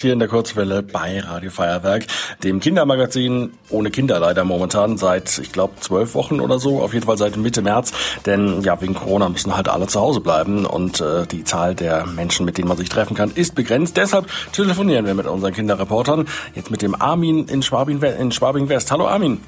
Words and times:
Hier 0.00 0.12
in 0.12 0.20
der 0.20 0.28
Kurzwelle 0.28 0.84
bei 0.84 1.18
Radio 1.18 1.50
Feuerwerk, 1.50 2.06
dem 2.44 2.60
Kindermagazin 2.60 3.54
ohne 3.68 3.90
Kinder 3.90 4.20
leider 4.20 4.44
momentan 4.44 4.96
seit, 4.96 5.38
ich 5.38 5.50
glaube, 5.50 5.74
zwölf 5.80 6.14
Wochen 6.14 6.38
oder 6.38 6.60
so, 6.60 6.80
auf 6.82 6.94
jeden 6.94 7.06
Fall 7.06 7.18
seit 7.18 7.36
Mitte 7.36 7.62
März. 7.62 7.92
Denn 8.24 8.60
ja, 8.60 8.80
wegen 8.80 8.94
Corona 8.94 9.28
müssen 9.28 9.56
halt 9.56 9.68
alle 9.68 9.88
zu 9.88 9.98
Hause 9.98 10.20
bleiben 10.20 10.66
und 10.66 11.00
äh, 11.00 11.26
die 11.26 11.42
Zahl 11.42 11.74
der 11.74 12.06
Menschen, 12.06 12.46
mit 12.46 12.58
denen 12.58 12.68
man 12.68 12.76
sich 12.76 12.88
treffen 12.88 13.16
kann, 13.16 13.32
ist 13.32 13.56
begrenzt. 13.56 13.96
Deshalb 13.96 14.28
telefonieren 14.52 15.04
wir 15.04 15.14
mit 15.14 15.26
unseren 15.26 15.52
Kinderreportern. 15.52 16.28
Jetzt 16.54 16.70
mit 16.70 16.80
dem 16.80 16.94
Armin 16.94 17.48
in 17.48 17.64
Schwabing, 17.64 18.00
in 18.00 18.30
Schwabing 18.30 18.68
West. 18.68 18.92
Hallo 18.92 19.08
Armin. 19.08 19.40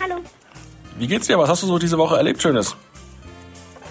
Hallo. 0.00 0.20
Wie 1.00 1.08
geht's 1.08 1.26
dir? 1.26 1.36
Was 1.36 1.48
hast 1.48 1.64
du 1.64 1.66
so 1.66 1.80
diese 1.80 1.98
Woche 1.98 2.16
erlebt 2.16 2.40
Schönes? 2.40 2.76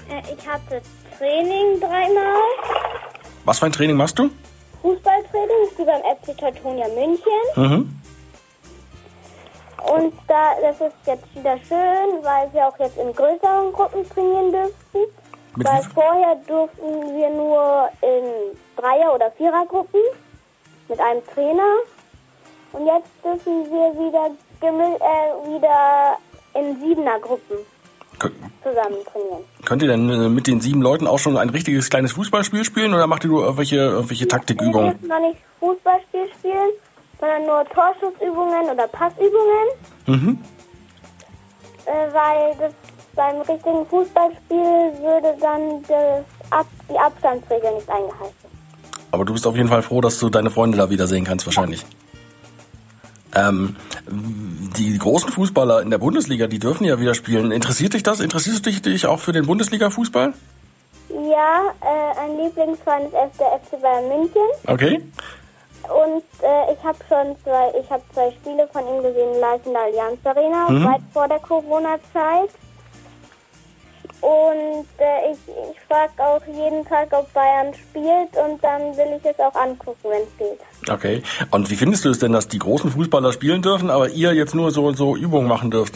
Äh, 0.09 0.21
ich 0.33 0.47
hatte 0.47 0.81
Training 1.17 1.81
dreimal. 1.81 2.41
Was 3.43 3.59
für 3.59 3.65
ein 3.65 3.73
Training 3.73 3.97
machst 3.97 4.17
du? 4.17 4.29
Fußballtraining 4.85 5.77
wie 5.77 5.83
beim 5.83 6.01
FC 6.01 6.37
Teutonia 6.37 6.87
München. 6.89 7.41
Mhm. 7.55 7.99
Und 9.91 10.13
da, 10.27 10.53
das 10.61 10.79
ist 10.79 10.95
jetzt 11.07 11.35
wieder 11.35 11.57
schön, 11.67 12.23
weil 12.23 12.53
wir 12.53 12.67
auch 12.67 12.77
jetzt 12.77 12.95
in 12.99 13.11
größeren 13.11 13.73
Gruppen 13.73 14.07
trainieren 14.07 14.51
dürften. 14.51 14.99
Mit 15.55 15.67
weil 15.67 15.81
vorher 15.83 16.35
durften 16.47 17.17
wir 17.17 17.29
nur 17.31 17.89
in 18.01 18.55
Dreier- 18.75 19.15
oder 19.15 19.31
Vierergruppen 19.31 20.01
mit 20.87 20.99
einem 20.99 21.25
Trainer. 21.33 21.77
Und 22.73 22.85
jetzt 22.85 23.09
dürfen 23.23 23.65
wir 23.71 23.91
wieder, 23.93 24.29
äh, 24.61 25.49
wieder 25.49 26.17
in 26.53 26.79
Siebener-Gruppen 26.79 27.57
zusammen 28.63 28.97
trainieren. 29.11 29.43
Könnt 29.65 29.81
ihr 29.81 29.87
denn 29.87 30.09
äh, 30.09 30.29
mit 30.29 30.47
den 30.47 30.61
sieben 30.61 30.81
Leuten 30.81 31.07
auch 31.07 31.19
schon 31.19 31.37
ein 31.37 31.49
richtiges 31.49 31.89
kleines 31.89 32.13
Fußballspiel 32.13 32.63
spielen 32.63 32.93
oder 32.93 33.07
macht 33.07 33.23
ihr 33.23 33.29
nur 33.29 33.43
irgendwelche, 33.43 33.75
irgendwelche 33.77 34.23
Wir 34.25 34.29
Taktikübungen? 34.29 34.91
dürfen 34.91 35.07
noch 35.07 35.19
nicht 35.19 35.37
Fußballspiel 35.59 36.27
spielen, 36.39 36.69
sondern 37.19 37.45
nur 37.45 37.65
Torschussübungen 37.69 38.69
oder 38.71 38.87
Passübungen, 38.87 39.67
Mhm. 40.07 40.39
äh, 41.85 41.91
weil 42.13 42.55
das 42.59 42.73
beim 43.15 43.37
richtigen 43.41 43.85
Fußballspiel 43.87 44.93
würde 45.01 45.35
dann 45.39 45.81
das 45.87 46.25
Ab 46.51 46.67
die 46.89 46.97
Abstandsregel 46.99 47.73
nicht 47.75 47.89
eingehalten. 47.89 48.35
Aber 49.11 49.25
du 49.25 49.33
bist 49.33 49.47
auf 49.47 49.55
jeden 49.55 49.69
Fall 49.69 49.81
froh, 49.81 50.01
dass 50.01 50.19
du 50.19 50.29
deine 50.29 50.49
Freunde 50.51 50.77
da 50.77 50.89
wiedersehen 50.89 51.23
kannst, 51.23 51.45
wahrscheinlich. 51.45 51.85
Ähm, 53.35 53.75
die 54.09 54.97
großen 54.97 55.29
Fußballer 55.29 55.81
in 55.81 55.89
der 55.89 55.97
Bundesliga, 55.97 56.47
die 56.47 56.59
dürfen 56.59 56.85
ja 56.85 56.99
wieder 56.99 57.13
spielen. 57.13 57.51
Interessiert 57.51 57.93
dich 57.93 58.03
das? 58.03 58.19
Interessierst 58.21 58.65
du 58.65 58.71
dich, 58.71 59.05
auch 59.07 59.19
für 59.19 59.33
den 59.33 59.45
Bundesliga-Fußball? 59.45 60.33
Ja, 61.09 61.61
äh, 61.81 62.19
ein 62.19 62.37
Lieblingsverein 62.37 63.05
ist 63.05 63.39
der 63.39 63.59
FC 63.59 63.81
Bayern 63.81 64.07
München 64.07 64.41
Okay. 64.67 65.01
und 65.83 66.23
äh, 66.41 66.73
ich 66.73 66.83
habe 66.83 66.97
schon 67.07 67.35
zwei, 67.43 67.71
ich 67.79 67.89
habe 67.89 68.03
zwei 68.13 68.31
Spiele 68.31 68.67
von 68.71 68.81
ihm 68.87 69.03
gesehen 69.03 69.39
live 69.39 69.65
in 69.65 69.73
der 69.73 69.81
Allianz 69.83 70.17
Arena, 70.25 70.69
Mhm. 70.69 70.85
weit 70.85 71.01
vor 71.13 71.27
der 71.27 71.39
Corona-Zeit. 71.39 72.49
Und 74.21 74.87
äh, 74.97 75.31
ich, 75.31 75.37
ich 75.47 75.79
frage 75.87 76.11
auch 76.17 76.41
jeden 76.47 76.83
Tag, 76.85 77.09
ob 77.11 77.31
Bayern 77.33 77.73
spielt 77.73 78.35
und 78.43 78.63
dann 78.63 78.95
will 78.97 79.19
ich 79.19 79.25
es 79.29 79.37
auch 79.39 79.53
angucken, 79.53 79.99
wenn 80.03 80.23
es 80.23 80.37
geht. 80.37 80.59
Okay. 80.89 81.23
Und 81.51 81.69
wie 81.69 81.75
findest 81.75 82.05
du 82.05 82.09
es 82.09 82.19
denn, 82.19 82.31
dass 82.33 82.47
die 82.47 82.59
großen 82.59 82.91
Fußballer 82.91 83.31
spielen 83.33 83.61
dürfen, 83.61 83.89
aber 83.89 84.09
ihr 84.09 84.33
jetzt 84.33 84.53
nur 84.55 84.71
so, 84.71 84.91
so 84.93 85.15
Übungen 85.15 85.47
machen 85.47 85.71
dürft? 85.71 85.95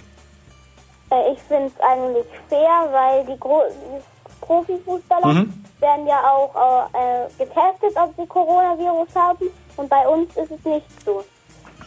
Äh, 1.11 1.33
ich 1.33 1.39
finde 1.47 1.67
es 1.67 1.73
eigentlich 1.83 2.25
fair, 2.49 2.87
weil 2.91 3.25
die, 3.25 3.39
Gro 3.39 3.61
die 3.69 4.01
Profifußballer 4.45 5.27
Mhm. 5.27 5.53
werden 5.79 6.07
ja 6.07 6.19
auch 6.31 6.89
äh, 6.93 7.27
getestet, 7.37 7.95
ob 7.95 8.13
sie 8.17 8.25
Coronavirus 8.27 9.09
haben. 9.15 9.45
Und 9.77 9.89
bei 9.89 10.07
uns 10.07 10.29
ist 10.37 10.51
es 10.51 10.65
nicht 10.65 10.85
so. 11.05 11.23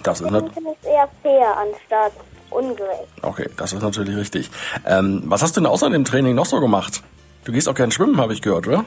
Das 0.03 0.20
ist, 0.20 0.27
Deswegen 0.31 0.44
nat 0.47 0.55
finde 0.55 0.70
ich 0.70 0.77
es 0.83 0.87
eher 0.87 1.09
fair 1.22 1.56
anstatt 1.56 2.12
ungerecht. 2.50 3.09
okay, 3.22 3.48
das 3.56 3.72
ist 3.72 3.83
natürlich 3.83 4.16
richtig. 4.16 4.50
Ähm, 4.87 5.22
was 5.27 5.42
hast 5.42 5.56
du 5.56 5.61
denn 5.61 5.70
außer 5.70 5.89
dem 5.91 6.05
Training 6.05 6.34
noch 6.34 6.47
so 6.47 6.60
gemacht? 6.60 7.03
Du 7.44 7.53
gehst 7.53 7.69
auch 7.69 7.75
gern 7.75 7.91
schwimmen, 7.91 8.19
habe 8.21 8.32
ich 8.34 8.43
gehört, 8.43 8.66
oder? 8.69 8.84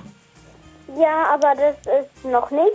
Ja, 0.98 1.34
aber 1.34 1.54
das 1.56 1.76
ist 2.04 2.26
noch 2.26 2.52
nicht. 2.52 2.72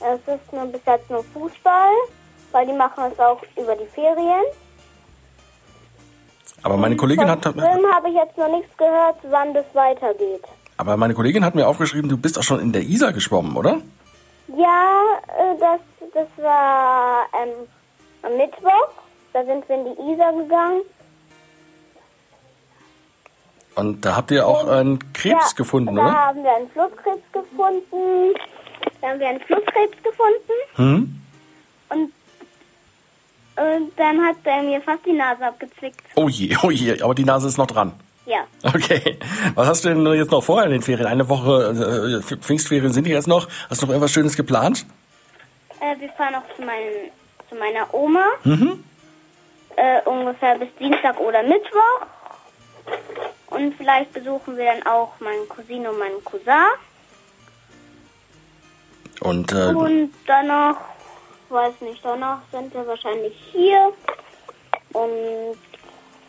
Es 0.00 0.20
ist 0.34 0.52
nur 0.52 0.66
bis 0.66 0.80
jetzt 0.86 1.10
nur 1.10 1.24
Fußball, 1.24 1.92
weil 2.52 2.66
die 2.66 2.72
machen 2.72 3.04
es 3.12 3.18
auch 3.18 3.40
über 3.56 3.74
die 3.76 3.86
Ferien. 3.86 4.44
Aber 6.62 6.76
meine 6.76 6.96
Kollegin 6.96 7.30
hat, 7.30 7.42
Schwimmen 7.44 7.92
habe 7.94 8.08
ich 8.08 8.14
jetzt 8.14 8.36
noch 8.36 8.50
nichts 8.50 8.76
gehört, 8.76 9.16
wann 9.30 9.54
das 9.54 9.66
weitergeht. 9.74 10.44
aber 10.76 10.96
meine 10.96 11.14
Kollegin 11.14 11.44
hat 11.44 11.54
mir 11.54 11.68
aufgeschrieben, 11.68 12.08
du 12.08 12.16
bist 12.16 12.38
auch 12.38 12.42
schon 12.42 12.60
in 12.60 12.72
der 12.72 12.82
Isar 12.82 13.12
geschwommen, 13.12 13.56
oder? 13.56 13.80
Ja, 14.56 15.02
äh, 15.28 15.58
das, 15.60 15.80
das 16.14 16.44
war 16.44 17.26
ähm, 17.40 17.68
am 18.22 18.36
Mittwoch. 18.36 18.90
Da 19.32 19.44
sind 19.44 19.68
wir 19.68 19.76
in 19.76 19.84
die 19.84 20.12
Isar 20.12 20.32
gegangen. 20.32 20.82
Und 23.76 24.04
da 24.04 24.16
habt 24.16 24.30
ihr 24.32 24.44
auch 24.44 24.66
einen 24.66 24.98
Krebs 25.12 25.52
ja, 25.52 25.56
gefunden, 25.56 25.94
da 25.94 26.02
oder? 26.02 26.12
haben 26.12 26.42
wir 26.42 26.56
einen 26.56 26.68
Flusskrebs 26.70 27.22
gefunden. 27.32 28.34
Da 29.00 29.08
haben 29.08 29.20
wir 29.20 29.28
einen 29.28 29.40
Flusskrebs 29.40 29.96
gefunden. 30.02 30.52
Hm? 30.76 31.20
Und, 31.90 32.12
und 33.56 33.92
dann 33.96 34.24
hat 34.24 34.36
er 34.44 34.62
mir 34.62 34.80
fast 34.80 35.04
die 35.06 35.12
Nase 35.12 35.46
abgezwickt. 35.46 36.00
Oh 36.16 36.28
je, 36.28 36.56
oh 36.62 36.70
je, 36.70 37.00
aber 37.00 37.14
die 37.14 37.24
Nase 37.24 37.48
ist 37.48 37.58
noch 37.58 37.66
dran. 37.66 37.92
Ja. 38.26 38.46
Okay. 38.62 39.18
Was 39.54 39.68
hast 39.68 39.84
du 39.84 39.88
denn 39.88 40.06
jetzt 40.14 40.30
noch 40.30 40.44
vor 40.44 40.62
in 40.62 40.70
den 40.70 40.82
Ferien? 40.82 41.06
Eine 41.06 41.28
Woche 41.30 42.20
äh, 42.20 42.36
Pfingstferien 42.36 42.92
sind 42.92 43.04
die 43.04 43.10
jetzt 43.10 43.26
noch. 43.26 43.48
Hast 43.70 43.80
du 43.80 43.86
noch 43.86 43.92
irgendwas 43.92 44.12
Schönes 44.12 44.36
geplant? 44.36 44.84
Äh, 45.80 45.98
wir 45.98 46.10
fahren 46.10 46.34
noch 46.34 46.42
zu, 46.54 46.62
meinen, 46.62 47.10
zu 47.48 47.54
meiner 47.54 47.92
Oma. 47.94 48.26
Mhm. 48.44 48.84
Äh, 49.76 50.02
ungefähr 50.04 50.58
bis 50.58 50.68
Dienstag 50.78 51.18
oder 51.20 51.42
Mittwoch. 51.42 52.06
Und 53.46 53.74
vielleicht 53.76 54.12
besuchen 54.12 54.58
wir 54.58 54.64
dann 54.66 54.86
auch 54.86 55.18
meinen 55.20 55.48
Cousin 55.48 55.86
und 55.86 55.98
meinen 55.98 56.22
Cousin. 56.22 56.66
Und 59.28 59.52
äh, 59.52 59.66
Und 59.74 60.10
danach, 60.26 60.76
weiß 61.50 61.74
nicht, 61.82 62.00
danach 62.02 62.38
sind 62.50 62.72
wir 62.72 62.86
wahrscheinlich 62.86 63.34
hier. 63.52 63.92
Und 64.92 65.58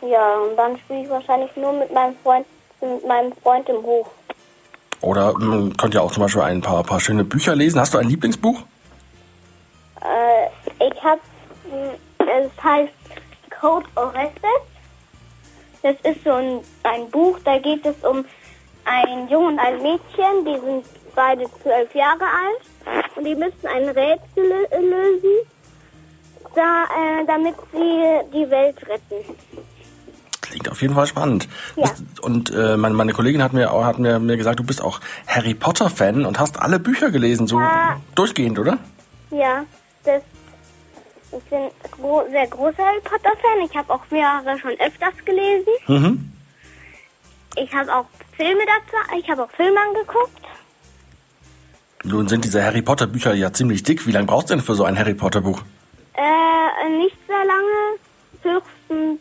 ja, 0.08 0.34
und 0.38 0.56
dann 0.56 0.76
spiele 0.78 1.02
ich 1.04 1.10
wahrscheinlich 1.10 1.54
nur 1.56 1.72
mit 1.72 1.92
meinem 1.92 2.14
Freund, 2.22 2.46
mit 2.80 3.06
meinem 3.06 3.32
Freund 3.42 3.68
im 3.68 3.82
Hof. 3.82 4.06
oder 5.02 5.32
mh, 5.38 5.72
könnt 5.78 5.94
ihr 5.94 6.02
auch 6.02 6.12
zum 6.12 6.22
Beispiel 6.24 6.42
ein 6.42 6.60
paar, 6.60 6.82
paar 6.82 7.00
schöne 7.00 7.24
Bücher 7.24 7.54
lesen? 7.54 7.80
Hast 7.80 7.94
du 7.94 7.98
ein 7.98 8.08
Lieblingsbuch? 8.08 8.62
Äh, 10.02 10.84
ich 10.86 11.02
habe, 11.02 11.20
es 12.18 12.64
heißt 12.64 12.92
Code 13.60 13.86
Orestes. 13.96 14.60
Das 15.82 15.94
ist 16.02 16.22
so 16.24 16.32
ein, 16.32 16.60
ein 16.82 17.10
Buch, 17.10 17.38
da 17.44 17.58
geht 17.58 17.84
es 17.86 17.96
um 18.04 18.24
einen 18.84 19.28
Jungen 19.28 19.54
und 19.54 19.58
ein 19.58 19.82
Mädchen, 19.82 20.44
die 20.44 20.58
sind 20.60 20.84
beide 21.14 21.44
zwölf 21.62 21.94
Jahre 21.94 22.24
alt 22.24 23.06
und 23.16 23.24
die 23.24 23.34
müssen 23.34 23.66
ein 23.66 23.84
Rätsel 23.84 24.20
lö- 24.44 24.78
lösen, 24.78 25.46
da, 26.54 26.84
äh, 26.84 27.26
damit 27.26 27.54
sie 27.72 28.28
die 28.32 28.50
Welt 28.50 28.76
retten. 28.88 29.36
Klingt 30.40 30.68
auf 30.70 30.82
jeden 30.82 30.94
Fall 30.94 31.06
spannend. 31.06 31.48
Ja. 31.76 31.84
Und 32.22 32.50
äh, 32.50 32.76
meine, 32.76 32.94
meine 32.94 33.12
Kollegin 33.12 33.42
hat 33.42 33.52
mir 33.52 33.70
hat 33.84 33.98
mir, 34.00 34.18
mir 34.18 34.36
gesagt, 34.36 34.58
du 34.58 34.64
bist 34.64 34.82
auch 34.82 35.00
Harry 35.28 35.54
Potter 35.54 35.88
Fan 35.90 36.26
und 36.26 36.40
hast 36.40 36.60
alle 36.60 36.80
Bücher 36.80 37.10
gelesen, 37.10 37.46
so 37.46 37.60
Ja. 37.60 38.00
durchgehend, 38.16 38.58
oder? 38.58 38.78
Ja, 39.30 39.64
das, 40.04 40.22
ich 41.30 41.44
bin 41.44 41.68
gro 41.92 42.24
sehr 42.30 42.48
großer 42.48 42.78
Harry 42.84 43.00
Potter 43.04 43.30
Fan. 43.40 43.64
Ich 43.64 43.76
habe 43.76 43.92
auch 43.92 44.00
mehrere 44.10 44.58
schon 44.58 44.72
öfters 44.80 45.14
gelesen. 45.24 45.68
Mhm. 45.86 46.32
Ich 47.56 47.72
habe 47.74 47.92
auch 47.94 48.06
Filme 48.36 48.62
dazu, 48.66 49.18
ich 49.18 49.28
habe 49.30 49.44
auch 49.44 49.50
Filme 49.50 49.78
angeguckt. 49.80 50.40
Nun 52.04 52.28
sind 52.28 52.44
diese 52.44 52.64
Harry 52.64 52.80
Potter 52.82 53.06
Bücher 53.06 53.34
ja 53.34 53.52
ziemlich 53.52 53.82
dick. 53.82 54.06
Wie 54.06 54.12
lange 54.12 54.26
brauchst 54.26 54.48
du 54.50 54.54
denn 54.54 54.64
für 54.64 54.74
so 54.74 54.84
ein 54.84 54.98
Harry 54.98 55.14
Potter 55.14 55.42
Buch? 55.42 55.60
Äh, 56.14 56.88
nicht 56.96 57.16
sehr 57.26 57.44
lange. 57.44 57.98
Höchstens, 58.42 59.20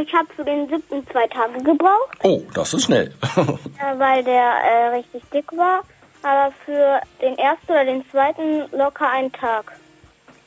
ich 0.00 0.14
habe 0.14 0.28
für 0.36 0.44
den 0.44 0.68
siebten 0.68 1.04
zwei 1.10 1.26
Tage 1.26 1.60
gebraucht, 1.62 2.18
Oh, 2.22 2.42
das 2.54 2.72
ist 2.74 2.84
schnell. 2.84 3.12
äh, 3.36 3.98
weil 3.98 4.22
der 4.22 4.52
äh, 4.64 4.86
richtig 4.96 5.22
dick 5.32 5.50
war. 5.56 5.82
Aber 6.22 6.52
für 6.64 7.00
den 7.20 7.36
ersten 7.38 7.72
oder 7.72 7.84
den 7.84 8.08
zweiten 8.10 8.70
locker 8.76 9.10
einen 9.10 9.32
Tag. 9.32 9.72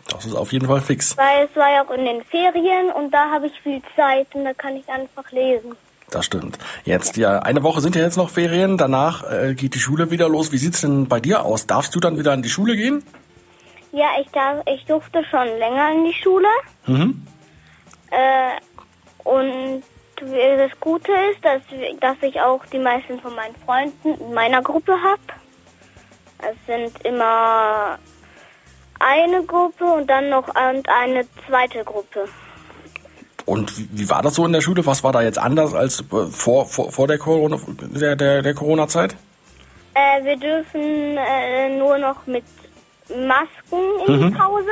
Das 0.10 0.26
ist 0.26 0.36
auf 0.36 0.54
jeden 0.54 0.68
Fall 0.68 0.82
fix. 0.82 1.18
Weil 1.18 1.48
es 1.50 1.56
war 1.56 1.72
ja 1.72 1.84
auch 1.84 1.92
in 1.92 2.06
den 2.06 2.24
Ferien 2.24 2.92
und 2.92 3.12
da 3.12 3.32
habe 3.32 3.48
ich 3.48 3.60
viel 3.62 3.82
Zeit 3.96 4.28
und 4.34 4.46
da 4.46 4.54
kann 4.54 4.76
ich 4.78 4.88
einfach 4.88 5.30
lesen. 5.32 5.76
Das 6.14 6.26
stimmt. 6.26 6.60
Jetzt, 6.86 7.18
ja, 7.18 7.40
eine 7.40 7.64
Woche 7.64 7.82
sind 7.82 7.96
ja 7.96 8.04
jetzt 8.04 8.18
noch 8.18 8.30
Ferien, 8.30 8.78
danach 8.78 9.24
äh, 9.32 9.56
geht 9.56 9.74
die 9.74 9.80
Schule 9.80 10.12
wieder 10.12 10.30
los. 10.30 10.52
Wie 10.52 10.60
sieht's 10.60 10.82
denn 10.82 11.08
bei 11.08 11.20
dir 11.20 11.44
aus? 11.44 11.66
Darfst 11.66 11.96
du 11.96 12.00
dann 12.00 12.20
wieder 12.20 12.34
an 12.34 12.44
die 12.44 12.50
Schule 12.50 12.76
gehen? 12.76 13.04
Ja, 13.92 14.10
ich, 14.22 14.28
darf, 14.30 14.62
ich 14.68 14.86
durfte 14.86 15.24
schon 15.26 15.48
länger 15.58 15.92
in 15.92 16.06
die 16.06 16.14
Schule. 16.14 16.48
Mhm. 16.86 17.26
Äh, 18.12 19.28
und 19.28 19.82
das 20.18 20.80
Gute 20.80 21.12
ist, 21.32 21.44
dass, 21.44 21.62
dass 22.00 22.18
ich 22.22 22.40
auch 22.40 22.64
die 22.68 22.78
meisten 22.78 23.20
von 23.20 23.34
meinen 23.34 23.56
Freunden 23.66 24.14
in 24.14 24.34
meiner 24.36 24.62
Gruppe 24.62 24.94
habe. 24.94 25.22
Es 26.38 26.56
sind 26.68 27.04
immer 27.06 27.98
eine 29.00 29.44
Gruppe 29.44 29.86
und 29.86 30.08
dann 30.08 30.30
noch 30.30 30.48
und 30.48 30.88
eine 30.88 31.26
zweite 31.48 31.84
Gruppe. 31.84 32.28
Und 33.46 33.78
wie, 33.78 33.90
wie 33.92 34.10
war 34.10 34.22
das 34.22 34.36
so 34.36 34.46
in 34.46 34.54
der 34.54 34.62
Schule? 34.62 34.86
Was 34.86 35.04
war 35.04 35.12
da 35.12 35.22
jetzt 35.22 35.38
anders 35.38 35.74
als 35.74 36.02
äh, 36.02 36.26
vor, 36.32 36.66
vor, 36.66 36.92
vor 36.92 37.08
der 37.08 37.18
Corona 37.18 37.58
der, 37.82 38.16
der, 38.16 38.42
der 38.42 38.54
Corona-Zeit? 38.54 39.16
Äh, 39.96 40.24
wir 40.24 40.38
dürfen 40.38 41.18
äh, 41.18 41.78
nur 41.78 41.98
noch 41.98 42.26
mit 42.26 42.44
Masken 43.10 43.82
in 44.08 44.30
die 44.30 44.36
Pause. 44.36 44.68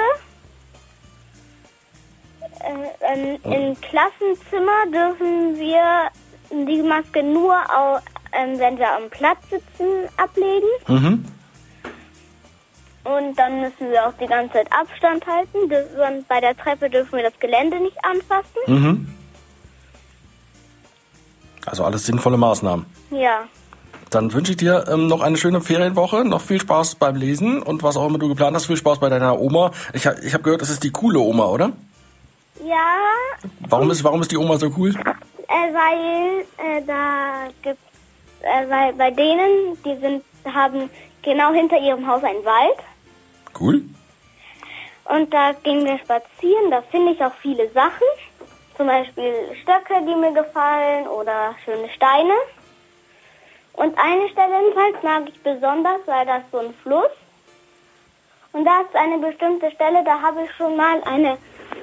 Äh, 2.60 3.14
ähm, 3.14 3.40
Im 3.44 3.82
Klassenzimmer 3.82 4.86
dürfen 4.92 5.58
wir 5.60 6.10
die 6.52 6.82
Maske 6.82 7.24
nur, 7.24 7.56
au, 7.56 7.98
ähm, 8.34 8.58
wenn 8.60 8.78
wir 8.78 8.92
am 8.96 9.10
Platz 9.10 9.40
sitzen, 9.50 10.08
ablegen. 10.18 10.68
Mhm. 10.88 11.26
Und 13.04 13.36
dann 13.38 13.62
müssen 13.62 13.90
wir 13.92 14.06
auch 14.08 14.14
die 14.22 14.28
ganze 14.28 14.54
Zeit 14.54 14.68
Abstand 14.72 15.26
halten. 15.26 15.68
Dürfen- 15.70 16.26
Bei 16.28 16.40
der 16.40 16.56
Treppe 16.56 16.90
dürfen 16.90 17.14
wir 17.18 17.24
das 17.24 17.40
Gelände 17.40 17.80
nicht 17.80 17.98
anfassen. 18.06 18.60
Mhm. 18.68 19.08
Also 21.66 21.84
alles 21.84 22.06
sinnvolle 22.06 22.38
Maßnahmen. 22.38 22.86
Ja. 23.12 23.44
Dann 24.10 24.34
wünsche 24.34 24.52
ich 24.52 24.58
dir 24.58 24.86
ähm, 24.92 25.08
noch 25.08 25.22
eine 25.22 25.38
schöne 25.38 25.62
Ferienwoche, 25.62 26.26
noch 26.26 26.42
viel 26.42 26.60
Spaß 26.60 26.96
beim 26.96 27.16
Lesen 27.16 27.62
und 27.64 27.82
was 27.82 27.96
auch 27.98 28.06
immer 28.08 28.18
du 28.20 28.28
geplant 28.28 28.56
hast, 28.56 28.66
viel 28.66 28.76
Spaß 28.78 29.00
bei 29.00 29.10
deiner 29.10 29.40
Oma. 29.40 29.72
Ich, 29.94 30.06
ich 30.06 30.34
habe 30.34 30.44
gehört, 30.44 30.62
das 30.62 30.70
ist 30.70 30.84
die 30.84 30.92
coole 30.92 31.20
Oma, 31.20 31.46
oder? 31.46 31.72
Ja, 32.66 32.76
Warum 33.70 33.90
ist, 33.90 34.04
warum 34.04 34.22
ist 34.22 34.32
die 34.32 34.38
Oma 34.38 34.58
so 34.58 34.70
cool? 34.78 34.90
äh, 34.92 35.74
weil 35.74 36.42
äh, 36.58 36.82
da 36.86 37.48
gibt's, 37.64 37.82
äh, 38.42 38.70
weil 38.70 38.94
bei 38.94 39.10
denen, 39.12 39.78
die 39.86 39.96
sind, 40.00 40.24
haben 40.54 40.90
genau 41.24 41.54
hinter 41.54 41.78
ihrem 41.80 42.06
Haus 42.08 42.24
einen 42.24 42.44
Wald. 42.44 42.78
Cool. 43.62 43.84
Und 45.06 45.34
da 45.34 45.52
gehen 45.64 45.86
wir 45.86 46.00
spazieren, 46.00 46.72
da 46.72 46.82
finde 46.82 47.12
ich 47.12 47.24
auch 47.24 47.34
viele 47.42 47.70
Sachen. 47.72 48.08
Zum 48.78 48.88
Beispiel 48.88 49.34
Stöcke, 49.62 50.02
die 50.08 50.16
mir 50.16 50.34
gefallen 50.34 51.08
oder 51.08 51.54
schöne 51.64 51.90
Steine. 51.90 52.34
Und 53.74 53.98
eine 53.98 54.30
Stelle 54.30 54.56
im 54.68 54.76
Wald 54.76 55.04
mag 55.04 55.24
ich 55.28 55.40
besonders, 55.42 56.00
weil 56.06 56.26
da 56.26 56.38
ist 56.38 56.52
so 56.52 56.60
ein 56.60 56.74
Fluss. 56.82 57.12
Und 58.54 58.66
da 58.66 58.82
ist 58.82 58.96
eine 58.96 59.18
bestimmte 59.20 59.72
Stelle, 59.72 60.04
da 60.04 60.22
habe 60.22 60.44
ich 60.44 60.52
schon 60.56 60.76
mal 60.76 61.02
eine 61.04 61.38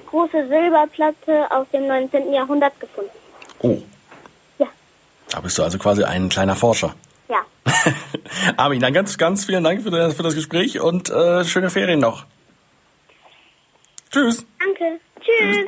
große 0.07 0.49
Silberplatte 0.49 1.51
aus 1.51 1.67
dem 1.73 1.87
19. 1.87 2.33
Jahrhundert 2.33 2.79
gefunden. 2.81 3.11
Oh, 3.61 3.79
Ja, 4.59 4.67
da 5.31 5.41
bist 5.41 5.57
du 5.59 5.63
also 5.63 5.79
quasi 5.79 6.05
ein 6.05 6.29
kleiner 6.29 6.57
Forscher. 6.57 6.95
Armin, 8.57 8.81
dann 8.81 8.93
ganz, 8.93 9.19
ganz 9.19 9.45
vielen 9.45 9.65
Dank 9.65 9.83
für 9.83 9.91
das, 9.91 10.15
für 10.15 10.23
das 10.23 10.35
Gespräch 10.35 10.81
und 10.81 11.11
äh, 11.11 11.45
schöne 11.45 11.71
Ferien 11.71 12.01
noch. 12.01 12.27
Tschüss. 14.11 14.47
Danke. 14.59 15.01
Tschüss. 15.21 15.67